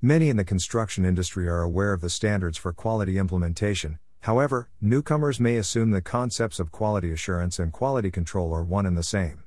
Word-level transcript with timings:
Many 0.00 0.28
in 0.28 0.36
the 0.36 0.44
construction 0.44 1.04
industry 1.04 1.48
are 1.48 1.60
aware 1.60 1.92
of 1.92 2.02
the 2.02 2.08
standards 2.08 2.56
for 2.56 2.72
quality 2.72 3.18
implementation, 3.18 3.98
however, 4.20 4.68
newcomers 4.80 5.40
may 5.40 5.56
assume 5.56 5.90
the 5.90 6.00
concepts 6.00 6.60
of 6.60 6.70
quality 6.70 7.10
assurance 7.10 7.58
and 7.58 7.72
quality 7.72 8.08
control 8.08 8.54
are 8.54 8.62
one 8.62 8.86
and 8.86 8.96
the 8.96 9.02
same. 9.02 9.42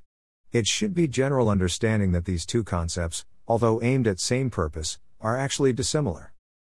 It 0.51 0.67
should 0.67 0.93
be 0.93 1.07
general 1.07 1.47
understanding 1.47 2.11
that 2.11 2.25
these 2.25 2.45
two 2.45 2.65
concepts, 2.65 3.23
although 3.47 3.81
aimed 3.81 4.07
at 4.07 4.19
same 4.19 4.49
purpose, 4.49 4.99
are 5.21 5.37
actually 5.37 5.71
dissimilar. 5.71 6.33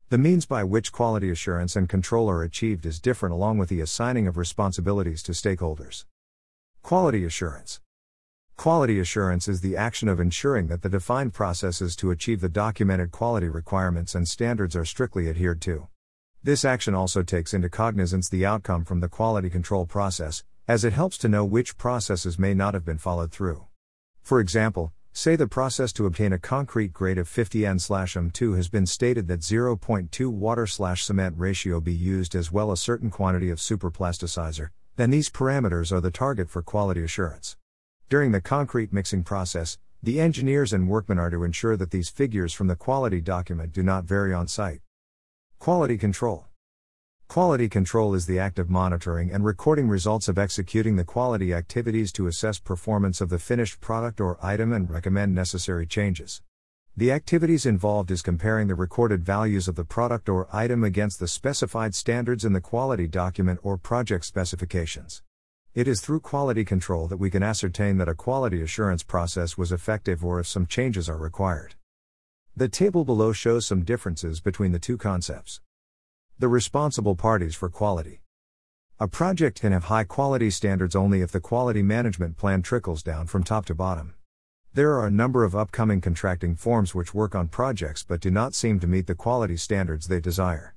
The 0.09 0.19
means 0.19 0.47
by 0.47 0.63
which 0.63 0.93
quality 0.93 1.29
assurance 1.29 1.75
and 1.75 1.89
control 1.89 2.31
are 2.31 2.45
achieved 2.45 2.87
is 2.87 3.01
different 3.01 3.33
along 3.33 3.59
with 3.59 3.71
the 3.71 3.81
assigning 3.81 4.29
of 4.29 4.37
responsibilities 4.37 5.21
to 5.25 5.33
stakeholders. 5.33 6.05
Quality 6.85 7.25
assurance 7.25 7.81
Quality 8.57 9.01
assurance 9.01 9.49
is 9.49 9.61
the 9.61 9.77
action 9.77 10.09
of 10.09 10.21
ensuring 10.21 10.69
that 10.69 10.81
the 10.81 10.89
defined 10.89 11.35
processes 11.35 11.95
to 11.97 12.11
achieve 12.11 12.41
the 12.41 12.49
documented 12.49 13.11
quality 13.11 13.49
requirements 13.49 14.15
and 14.15 14.27
standards 14.27 14.75
are 14.77 14.85
strictly 14.85 15.29
adhered 15.29 15.61
to. 15.61 15.89
This 16.43 16.65
action 16.65 16.95
also 16.95 17.23
takes 17.23 17.53
into 17.53 17.69
cognizance 17.69 18.29
the 18.29 18.47
outcome 18.47 18.85
from 18.85 19.01
the 19.01 19.09
quality 19.09 19.51
control 19.51 19.87
process, 19.87 20.45
as 20.69 20.85
it 20.85 20.93
helps 20.93 21.19
to 21.19 21.29
know 21.29 21.45
which 21.45 21.77
processes 21.77 22.39
may 22.39 22.55
not 22.55 22.75
have 22.75 22.85
been 22.85 22.97
followed 22.97 23.33
through. 23.33 23.67
For 24.23 24.41
example, 24.41 24.93
say 25.13 25.37
the 25.37 25.47
process 25.47 25.93
to 25.95 26.07
obtain 26.07 26.33
a 26.33 26.39
concrete 26.39 26.93
grade 26.93 27.19
of 27.19 27.29
50N/M2 27.29 28.57
has 28.57 28.69
been 28.69 28.87
stated 28.87 29.29
that 29.29 29.41
0.2 29.41 30.31
water/cement 30.31 31.35
ratio 31.37 31.81
be 31.81 31.93
used 31.93 32.35
as 32.35 32.53
well 32.53 32.73
as 32.73 32.79
a 32.79 32.83
certain 32.83 33.11
quantity 33.11 33.51
of 33.51 33.59
superplasticizer, 33.59 34.71
then 34.97 35.11
these 35.11 35.29
parameters 35.29 35.93
are 35.93 36.01
the 36.01 36.11
target 36.11 36.49
for 36.49 36.63
quality 36.63 37.03
assurance. 37.03 37.57
During 38.11 38.33
the 38.33 38.41
concrete 38.41 38.93
mixing 38.93 39.25
process, 39.25 39.79
the 40.03 40.21
engineers 40.21 40.75
and 40.75 40.89
workmen 40.89 41.19
are 41.19 41.31
to 41.31 41.43
ensure 41.43 41.77
that 41.79 41.91
these 41.91 42.11
figures 42.11 42.53
from 42.53 42.67
the 42.67 42.77
quality 42.77 43.23
document 43.23 43.73
do 43.73 43.83
not 43.83 44.05
vary 44.05 44.35
on 44.35 44.47
site. 44.47 44.83
Quality 45.59 45.97
control. 45.97 46.45
Quality 47.29 47.71
control 47.71 48.15
is 48.15 48.27
the 48.27 48.39
act 48.39 48.59
of 48.59 48.69
monitoring 48.69 49.33
and 49.33 49.43
recording 49.43 49.89
results 49.89 50.29
of 50.29 50.39
executing 50.39 50.97
the 50.97 51.05
quality 51.05 51.55
activities 51.55 52.13
to 52.13 52.27
assess 52.27 52.59
performance 52.59 53.23
of 53.23 53.31
the 53.31 53.39
finished 53.39 53.81
product 53.81 54.21
or 54.21 54.37
item 54.43 54.75
and 54.75 54.91
recommend 54.91 55.35
necessary 55.35 55.87
changes. 55.87 56.43
The 56.95 57.11
activities 57.11 57.65
involved 57.65 58.11
is 58.11 58.21
comparing 58.21 58.69
the 58.69 58.75
recorded 58.75 59.25
values 59.25 59.67
of 59.67 59.77
the 59.77 59.85
product 59.85 60.29
or 60.29 60.47
item 60.53 60.85
against 60.85 61.19
the 61.19 61.27
specified 61.27 61.95
standards 61.95 62.45
in 62.45 62.53
the 62.53 62.61
quality 62.61 63.09
document 63.09 63.61
or 63.63 63.79
project 63.79 64.27
specifications. 64.27 65.23
It 65.75 65.89
is 65.89 66.01
through 66.01 66.21
quality 66.21 66.65
control 66.65 67.09
that 67.09 67.17
we 67.17 67.31
can 67.31 67.43
ascertain 67.43 67.99
that 67.99 68.09
a 68.09 68.15
quality 68.15 68.63
assurance 68.63 69.03
process 69.03 69.59
was 69.59 69.73
effective 69.73 70.25
or 70.25 70.39
if 70.39 70.47
some 70.47 70.67
changes 70.67 71.09
are 71.09 71.17
required. 71.17 71.75
The 72.55 72.69
table 72.69 73.05
below 73.05 73.33
shows 73.33 73.67
some 73.67 73.83
differences 73.83 74.41
between 74.41 74.71
the 74.71 74.79
two 74.79 74.97
concepts. 74.97 75.61
The 76.39 76.47
responsible 76.47 77.17
parties 77.17 77.57
for 77.57 77.69
quality. 77.69 78.21
A 79.01 79.09
project 79.09 79.63
can 79.63 79.73
have 79.73 79.87
high 79.87 80.05
quality 80.05 80.49
standards 80.49 80.95
only 80.95 81.23
if 81.23 81.33
the 81.33 81.41
quality 81.41 81.83
management 81.83 82.37
plan 82.37 82.63
trickles 82.63 83.03
down 83.03 83.27
from 83.27 83.43
top 83.43 83.67
to 83.67 83.75
bottom. 83.75 84.15
There 84.75 84.93
are 84.93 85.09
a 85.09 85.11
number 85.11 85.43
of 85.43 85.57
upcoming 85.57 86.01
contracting 86.01 86.55
forms 86.55 86.95
which 86.95 87.15
work 87.15 87.35
on 87.35 87.49
projects 87.49 88.05
but 88.05 88.21
do 88.21 88.31
not 88.31 88.55
seem 88.55 88.79
to 88.79 88.87
meet 88.87 89.09
the 89.09 89.17
quality 89.17 89.57
standards 89.57 90.07
they 90.07 90.21
desire. 90.21 90.77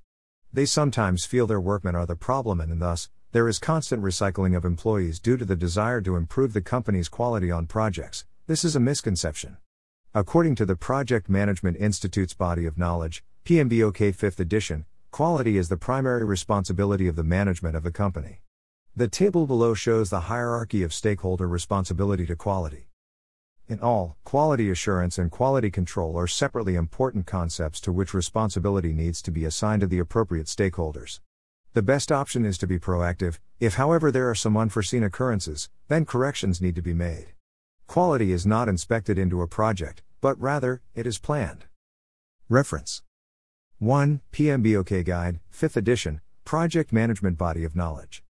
They 0.52 0.66
sometimes 0.66 1.26
feel 1.26 1.46
their 1.46 1.62
workmen 1.62 1.96
are 1.96 2.08
the 2.08 2.16
problem 2.16 2.60
and 2.60 2.82
thus, 2.82 3.12
there 3.34 3.50
is 3.50 3.60
constant 3.60 4.02
recycling 4.02 4.56
of 4.56 4.64
employees 4.64 5.20
due 5.20 5.36
to 5.36 5.44
the 5.44 5.56
desire 5.56 6.00
to 6.00 6.16
improve 6.16 6.54
the 6.54 6.62
company's 6.62 7.10
quality 7.10 7.52
on 7.52 7.66
projects. 7.66 8.26
This 8.48 8.64
is 8.64 8.76
a 8.76 8.80
misconception. 8.80 9.58
According 10.14 10.56
to 10.56 10.66
the 10.66 10.78
Project 10.78 11.28
Management 11.30 11.76
Institute's 11.78 12.34
body 12.34 12.66
of 12.66 12.78
knowledge, 12.78 13.26
PMBOK 13.44 14.16
5th 14.16 14.40
edition, 14.40 14.86
quality 15.12 15.58
is 15.58 15.68
the 15.68 15.76
primary 15.76 16.24
responsibility 16.24 17.08
of 17.08 17.18
the 17.18 17.24
management 17.24 17.76
of 17.76 17.84
the 17.84 17.92
company. 17.92 18.42
The 18.96 19.10
table 19.10 19.46
below 19.46 19.74
shows 19.74 20.10
the 20.10 20.22
hierarchy 20.22 20.82
of 20.82 20.94
stakeholder 20.94 21.50
responsibility 21.50 22.26
to 22.28 22.36
quality. 22.38 22.88
In 23.68 23.82
all, 23.82 24.16
quality 24.24 24.70
assurance 24.70 25.18
and 25.18 25.30
quality 25.30 25.70
control 25.70 26.16
are 26.18 26.28
separately 26.28 26.76
important 26.76 27.26
concepts 27.26 27.82
to 27.82 27.92
which 27.92 28.14
responsibility 28.14 28.94
needs 28.94 29.22
to 29.24 29.32
be 29.32 29.44
assigned 29.44 29.82
to 29.82 29.88
the 29.88 30.00
appropriate 30.00 30.48
stakeholders. 30.48 31.20
The 31.74 31.82
best 31.82 32.12
option 32.12 32.46
is 32.46 32.58
to 32.60 32.68
be 32.68 32.80
proactive, 32.80 33.40
if 33.60 33.76
however 33.76 34.12
there 34.12 34.30
are 34.30 34.36
some 34.36 34.58
unforeseen 34.58 35.04
occurrences, 35.04 35.70
then 35.88 36.06
corrections 36.06 36.62
need 36.62 36.76
to 36.76 36.82
be 36.82 36.94
made. 36.94 37.34
Quality 37.88 38.32
is 38.32 38.46
not 38.46 38.68
inspected 38.68 39.18
into 39.18 39.42
a 39.42 39.48
project, 39.48 40.04
but 40.22 40.40
rather, 40.40 40.82
it 40.96 41.06
is 41.08 41.20
planned. 41.20 41.66
Reference 42.50 43.02
1. 43.80 44.22
PMBOK 44.32 45.06
Guide, 45.06 45.40
5th 45.54 45.78
edition, 45.78 46.22
Project 46.46 46.92
Management 46.92 47.38
Body 47.38 47.64
of 47.64 47.76
Knowledge. 47.76 48.24